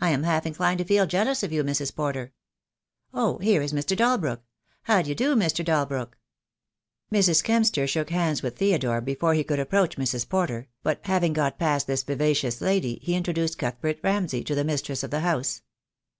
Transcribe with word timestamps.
I 0.00 0.08
am 0.12 0.22
half 0.22 0.46
inclined 0.46 0.78
to 0.78 0.84
feel 0.86 1.06
jealous 1.06 1.42
of 1.42 1.52
you, 1.52 1.62
Mrs. 1.62 1.94
Porter. 1.94 2.32
Oh, 3.12 3.36
here 3.36 3.60
is 3.60 3.74
Mr. 3.74 3.94
Dalbrook. 3.94 4.40
How 4.84 5.02
d'ye 5.02 5.12
do, 5.12 5.36
Mr. 5.36 5.62
Dalbrook?" 5.62 6.16
Mrs. 7.12 7.44
Kempster 7.44 7.86
shook 7.86 8.08
hands 8.08 8.40
with 8.40 8.56
Theodore 8.56 9.02
before 9.02 9.34
120 9.34 9.36
THE 9.36 9.64
DAY 9.70 9.76
WILL 9.76 9.82
COME. 9.82 9.88
he 9.90 9.92
could 9.92 10.00
approach 10.00 10.08
Mrs. 10.08 10.26
Porter, 10.30 10.68
but 10.82 11.00
having 11.04 11.34
got 11.34 11.58
past 11.58 11.86
this 11.86 12.02
vivacious 12.02 12.62
lady, 12.62 12.98
he 13.02 13.14
introduced 13.14 13.58
Cuthbert 13.58 13.98
Ramsay 14.02 14.42
to 14.44 14.54
the 14.54 14.64
mistress 14.64 15.02
of 15.02 15.10
the 15.10 15.20
house. 15.20 15.60